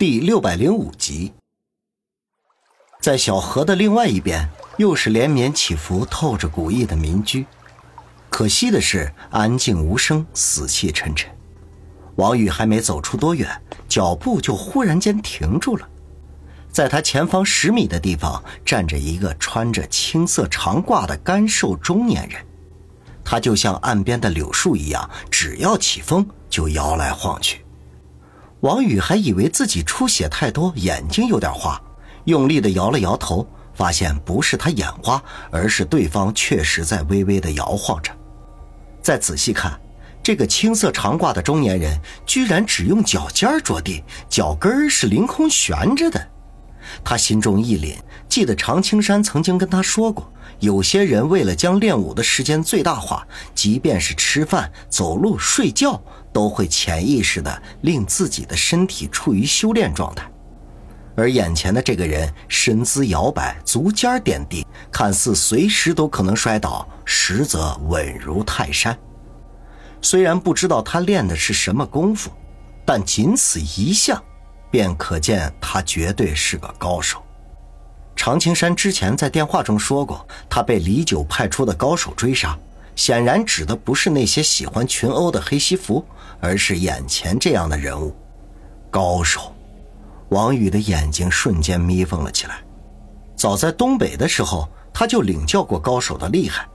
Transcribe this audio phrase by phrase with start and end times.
[0.00, 1.34] 第六百零五集，
[3.02, 7.44] 在小河的另外一边，又是连绵起伏、透着古意的民居。
[8.30, 11.30] 可惜的是，安静无声，死气沉沉。
[12.14, 13.46] 王宇还没走出多远，
[13.90, 15.86] 脚步就忽然间停住了。
[16.72, 22.42] 在他前方十米的地方，站着一个穿着青色长褂的干瘦中年人。
[23.22, 27.62] 他就像岸边的柳树一样，只要起风就摇来晃去。
[28.60, 31.80] 王宇还以为自己出血太多，眼睛有点花，
[32.24, 38.12] 用力的摇了摇头，发现不是他眼花，而是对方确实在微微的摇晃着。
[39.00, 39.80] 再仔细看，
[40.22, 46.28] 这个青色长褂的中年人居然只用脚尖着地，脚跟是凌空悬着的。
[47.02, 47.96] 他心中一凛，
[48.28, 56.00] 记得常青山曾经跟他说过，有些人为了将练武的时间最大化，即便是吃饭、走路、睡觉，
[56.32, 60.30] 都会潜意识的令自己的身体处于修炼状态。
[61.16, 68.96] 而眼前的这个人身姿摇摆，足尖点地，看似随时都可能摔倒，实则稳如泰山。
[70.00, 72.30] 虽然不知道他练的是什么功夫，
[72.84, 74.22] 但仅此一项。
[74.70, 77.20] 便可见他绝对是个高手。
[78.16, 82.58] 常青山之前在电话中说过，他被李九派出的高手追杀，
[82.94, 86.04] 显然指的不是那些喜欢群殴的黑西服，
[86.38, 88.14] 而是眼前这样的人物。
[88.90, 89.54] 高手，
[90.28, 92.62] 王宇的眼睛瞬间眯缝了起来。
[93.36, 96.66] 早在东北的时候，他就领教过高手的厉害。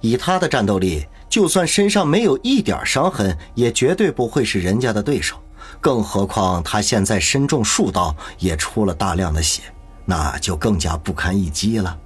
[0.00, 5.36] 以他的战斗力，就算身上没有一点伤痕，也绝对不会是人家的对手。
[5.80, 9.62] 更何况他现在身中数刀，也出了大量的血，
[10.04, 11.98] 那就更加不堪一击了。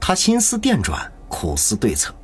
[0.00, 2.14] 他心思电转，苦思对策。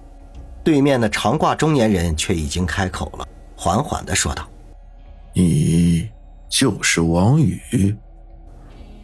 [0.65, 3.27] 对面的长褂中年人却已经开口了，
[3.57, 4.49] 缓缓的说道
[5.35, 6.09] ：“你
[6.49, 7.97] 就是王宇。”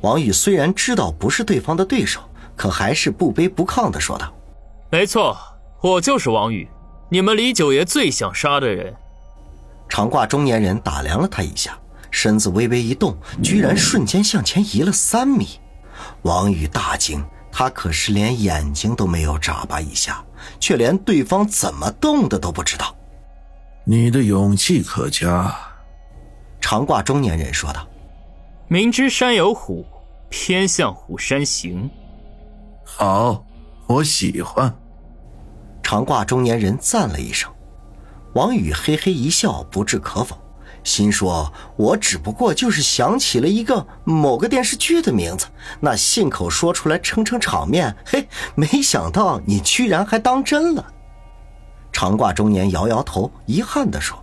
[0.03, 2.20] 王宇虽然知道不是对方的对手，
[2.55, 4.33] 可还是不卑不亢的说道
[4.91, 5.36] ：“没错，
[5.81, 6.69] 我就是王宇，
[7.09, 8.94] 你们李九爷最想杀的人。”
[9.88, 11.77] 长褂中年人打量了他一下，
[12.12, 15.59] 身子微微一动，居然瞬间向前移了三米。
[16.23, 20.25] 王宇大惊，他可是连眼睛都没有眨巴一下，
[20.61, 22.95] 却连对方怎么动的都不知道。
[23.84, 25.55] 你的勇气可嘉。
[26.61, 27.87] 长褂中年人说道
[28.69, 29.87] ：“明知山有虎，
[30.28, 31.89] 偏向虎山行。”
[32.84, 33.45] 好，
[33.87, 34.75] 我喜欢。
[35.83, 37.51] 长褂中年人赞了一声。
[38.34, 40.37] 王宇嘿嘿一笑，不置可否，
[40.84, 45.47] 心说：“我只不过就是想起了一个某个电视剧的名字，
[45.81, 47.94] 那信口说出来撑撑场面。
[48.05, 50.93] 嘿，没想到你居然还当真了。”
[51.93, 54.22] 长挂中年摇摇头，遗憾地说：“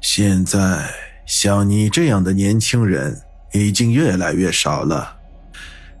[0.00, 0.88] 现在
[1.26, 3.20] 像你这样的年轻人
[3.52, 5.16] 已经越来越少了，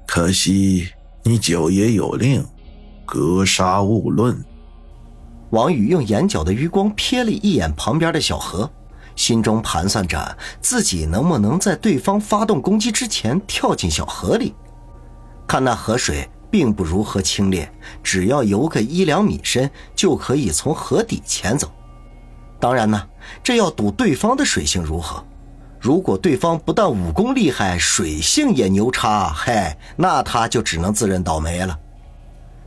[0.06, 0.88] 可惜
[1.22, 2.44] 你九爷有令，
[3.04, 4.42] 格杀勿论。”
[5.50, 8.68] 王宇用眼角的余光瞥了一眼旁边的小河，
[9.16, 14.54] 心中盘算着自己能不能在对方发动攻击之前跳进小河里。
[15.48, 17.66] 看那河水并不如何清冽，
[18.02, 21.68] 只要游个一两米深就可以从河底潜走。
[22.60, 23.02] 当然呢，
[23.42, 25.24] 这要赌对方的水性如何。
[25.78, 31.78] 如果对方不但武功厉害，水性也牛叉，嗨，那他就只能自认倒霉了。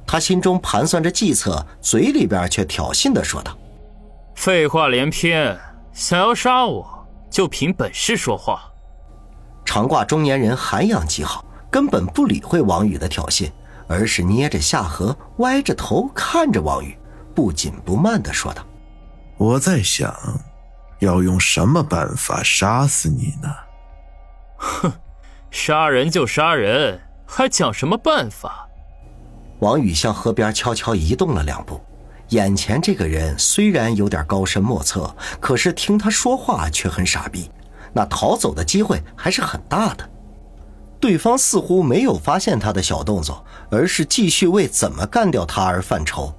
[0.05, 3.57] 他心中盘算着计策，嘴里边却挑衅的说道
[4.35, 5.57] ：“废话连篇，
[5.99, 8.71] 想要杀我就凭本事说话。”
[9.65, 13.51] 长挂中年人涵养极好，根本不理会王宇的挑衅，
[13.85, 16.97] 而是捏着下颌，歪着头看着王宇，
[17.35, 18.65] 不紧不慢的说道
[19.35, 20.15] ：“我在想，
[20.99, 23.53] 要用什么办法杀死你呢
[24.55, 24.93] ？”“哼，
[25.51, 28.69] 杀人就杀人，还讲什么办法？”
[29.59, 31.81] 王宇向河边悄悄移动了两步，
[32.29, 37.49] 眼前这个人虽然有点高深莫测，可是听他说话却很傻逼，
[37.93, 40.07] 那逃走的机会还是很大的。
[40.99, 46.33] 对方似乎没有发现他的小动作，而是继续为怎么干掉他而犯愁。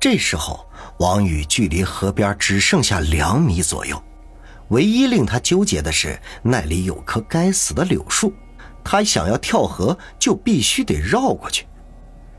[0.00, 0.66] 这时候，
[0.98, 4.02] 王宇距离河边只剩下两米左右，
[4.70, 8.32] 唯一令他纠结的是那里有棵该死的柳树，
[8.82, 11.64] 他想要跳河就必须得绕过去。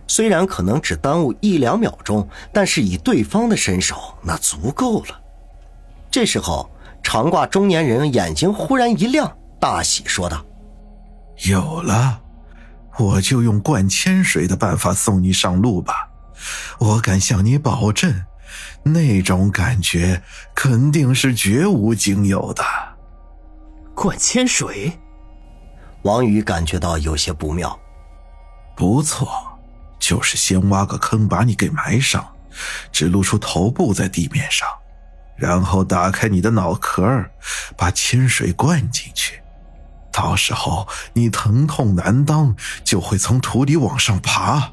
[0.10, 5.22] 虽然可能只耽误一两秒钟，但是以对方的身手，那足够了。
[6.10, 6.68] 这时候，
[7.04, 10.44] 长挂中年人眼睛忽然一亮，大喜说道
[11.48, 12.20] ：“有了，
[12.98, 16.10] 我就用灌铅水的办法送你上路吧。
[16.80, 18.26] 我敢向你保证，
[18.82, 20.24] 那种感觉
[20.56, 22.64] 肯定是绝无仅有的。”
[23.94, 24.98] 灌铅水，
[26.02, 27.80] 王宇感觉到有些不妙。
[28.76, 29.28] 不错，
[30.00, 32.26] 就是先挖个坑把你给埋上，
[32.92, 34.68] 只露出头部在地面上，
[35.36, 37.26] 然后打开你的脑壳，
[37.78, 39.42] 把铅水灌进去。
[40.12, 44.72] 到时候你疼痛难当，就会从土里往上爬，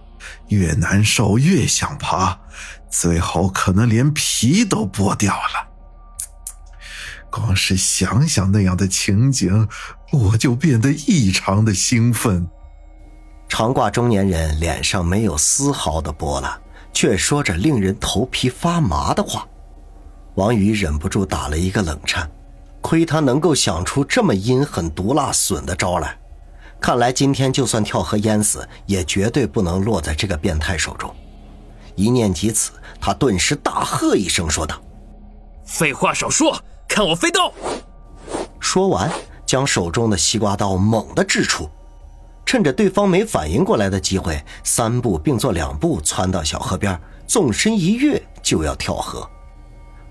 [0.49, 2.39] 越难受越想爬，
[2.89, 5.69] 最后可能连皮都剥掉了。
[7.31, 9.69] 光是想想那样的情景，
[10.11, 12.49] 我就变得异常的兴奋。
[13.49, 16.61] 长挂中年人脸上没有丝毫的波澜，
[16.93, 19.47] 却说着令人头皮发麻的话。
[20.35, 22.31] 王宇忍不住打了一个冷颤。
[22.83, 26.17] 亏他能够想出这么阴狠毒辣损的招来，
[26.81, 31.13] 看来今天就算跳河淹死，也绝对不能落在这个变态手中。
[31.97, 32.71] 一念及此，
[33.01, 34.81] 他顿时大喝一声，说道
[35.67, 37.53] ：“废话少说，看我飞刀！”
[38.61, 39.11] 说完，
[39.45, 41.69] 将手中的西瓜刀猛地掷出，
[42.47, 49.29] 趁着对方没反应过来的机会，三步并作两步窜到小河边，纵身一跃就要跳河。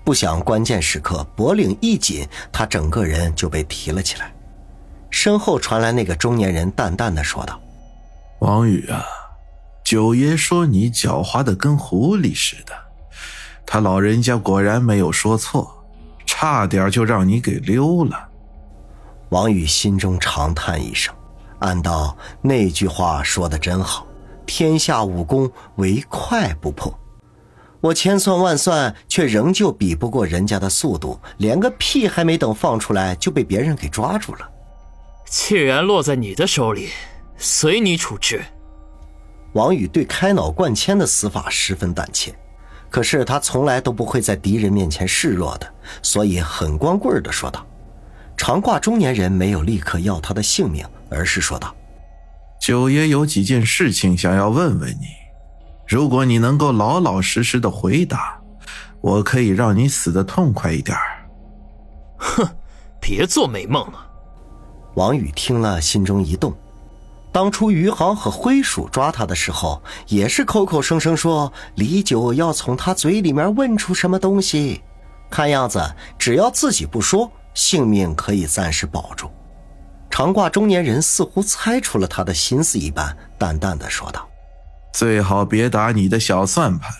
[0.04, 4.32] 不想关键时刻脖领一紧，他整个人就被提了起来。
[5.10, 7.58] 身后传来那个中年人淡淡的说道
[8.40, 9.02] ：“王宇啊，
[9.82, 12.72] 九爷说你狡猾的跟狐狸似的，
[13.64, 15.84] 他老人家果然没有说错，
[16.26, 18.28] 差点就让你给溜了。”
[19.30, 21.12] 王宇心中长叹一声，
[21.60, 24.06] 暗道那句话说的真好
[24.46, 26.92] ：“天下武功唯快不破。”
[27.80, 34.50] 我千算万算，却仍旧比不过人家的速度，连个屁还没等放出来，就被别人给抓住了。
[35.26, 36.88] 既然落在你的手里，
[37.36, 38.42] 随你处置。
[39.52, 42.34] 王宇对开脑灌铅的死法十分胆怯，
[42.90, 45.66] 可是他从来都不会在敌人面前示弱的，
[46.02, 47.64] 所以很光棍的说道
[48.36, 51.74] ：“长褂中年人没有立刻要他的性命，而是说道
[52.60, 55.06] ：‘九爷有几件事情想要问问你。’”
[55.86, 58.40] 如果你能够老老实实的回答，
[59.00, 60.98] 我可以让你死的痛快一点
[62.16, 62.44] 哼，
[63.00, 64.10] 别做美梦了。
[64.94, 66.52] 王宇听了，心中一动。
[67.30, 74.82] 当初余杭和灰鼠抓他的时候，也是口口声声说李九要从他嘴里面问出什么东西。
[75.30, 75.80] 看样子，
[76.18, 79.30] 只要自己不说，性命可以暂时保住。
[80.16, 84.26] 长褂中年人似乎猜出了他的心思一般，淡淡的说道。
[84.90, 86.90] 最好别打你的小算盘。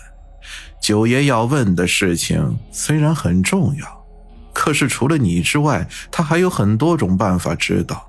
[0.79, 4.05] 九爷要问的事情虽然很重要，
[4.53, 8.07] 可是除了你之外，他还有很多种办法知道。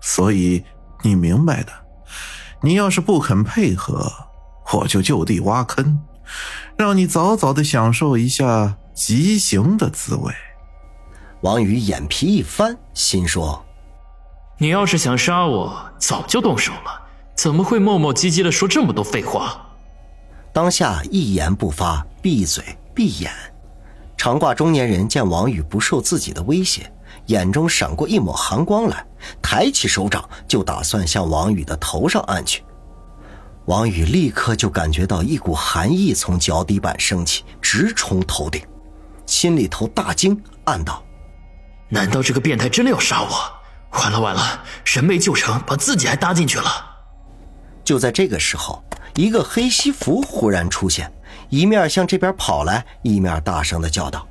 [0.00, 0.64] 所以
[1.02, 1.70] 你明白的。
[2.60, 4.10] 你要是不肯配合，
[4.72, 6.00] 我就就地挖坑，
[6.76, 10.34] 让你早早的享受一下极刑的滋味。
[11.42, 13.64] 王宇眼皮一翻，心说
[14.58, 17.02] ：“你要是想杀我，早就动手了。”
[17.38, 19.64] 怎么会磨磨唧唧的说这么多废话？
[20.52, 23.30] 当下一言不发，闭嘴闭眼。
[24.16, 26.92] 长褂中年人见王宇不受自己的威胁，
[27.26, 29.06] 眼中闪过一抹寒光来，
[29.40, 32.64] 抬起手掌就打算向王宇的头上按去。
[33.66, 38.60] 王宇立刻就感觉到一股寒意从脚底板升起，直冲头顶，
[39.26, 41.04] 心里头大惊，暗道：
[41.88, 43.28] 难道这个变态真的要杀我？
[43.92, 46.70] 完了完了，人没救成，把自己还搭进去了。
[47.84, 48.82] 就在这个时候，
[49.14, 51.10] 一个黑西服忽然出现，
[51.48, 54.26] 一面向这边跑来，一面大声的叫道：“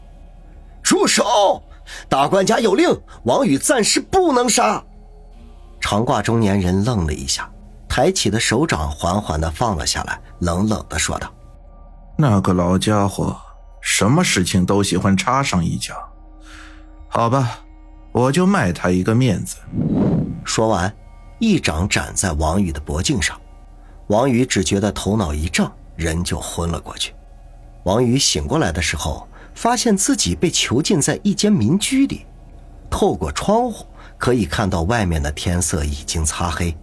[0.84, 1.63] 住手！
[2.08, 2.89] 大管家有令，
[3.24, 4.84] 王宇暂时不能杀。”
[5.81, 7.50] 长褂中年人愣了一下，
[7.88, 11.34] 抬起的手掌缓缓的放了下来，冷冷的说道
[12.17, 13.36] ：“那个老家伙，
[13.81, 15.96] 什么事情都喜欢插上一脚。
[17.08, 17.60] 好吧，
[18.17, 19.57] 我就卖他一个面子。”
[20.43, 20.91] 说完，
[21.38, 23.39] 一掌斩在王宇的脖颈上。
[24.07, 27.13] 王宇只觉得头脑一胀，人就昏了过去。
[27.83, 32.25] 王宇醒过来的时候，发现自己被囚禁在一间民居里，
[32.89, 33.86] 透过窗户
[34.17, 36.75] 可以看到外面的天色已经擦黑，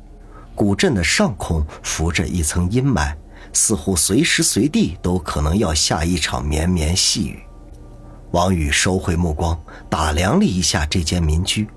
[0.55, 3.13] 古镇的上空浮着一层阴霾，
[3.53, 7.43] 似乎随时随地都可能要下一场绵绵细雨。
[8.35, 9.57] 王宇收回目光，
[9.89, 11.69] 打量了一下这间民居，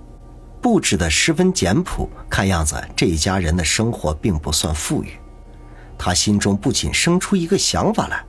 [0.60, 5.12] 布置的十分简朴，看样子这一家人的生活并不算富裕。
[6.00, 8.26] 他心中不禁生出一个想法来：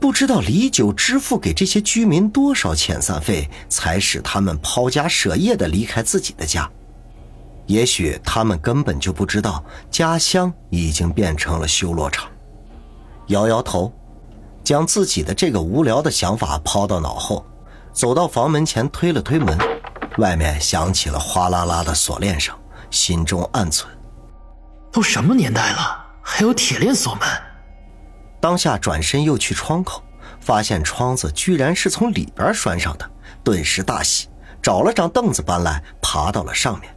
[0.00, 6.66] 不知道李九支付给这些居民多少遣散费，才使他们抛家舍业的离开自己的家？
[7.66, 12.26] 也许他们根本就不知道家乡已经变成了修罗场。
[13.26, 13.92] 摇摇头，
[14.64, 17.44] 将自己的这个无聊的想法抛到脑后，
[17.92, 19.58] 走到房门前推了推门，
[20.16, 22.56] 外面响起了哗啦啦的锁链声，
[22.90, 23.84] 心中暗忖：
[24.90, 27.28] 都什么年代了，还有铁链锁门？
[28.40, 30.02] 当下转身又去窗口，
[30.40, 33.10] 发现窗子居然是从里边拴上的，
[33.42, 34.28] 顿时大喜，
[34.62, 36.94] 找了张凳子搬来，爬到了上面，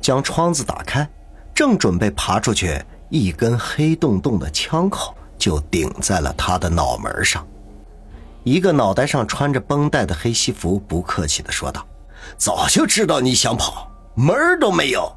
[0.00, 1.08] 将窗子打开，
[1.54, 7.46] 正准备爬出去，一根黑洞洞的枪口就顶在了他的脑门上。
[8.44, 11.86] 一个脑袋上穿着绷带的黑西服不客气的说道
[12.38, 15.10] ：“早就知道你想跑，门儿都没有。”